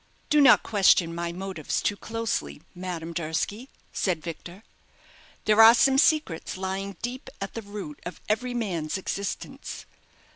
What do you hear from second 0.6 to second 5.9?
question my motives too closely, Madame Durski," said Victor; "there are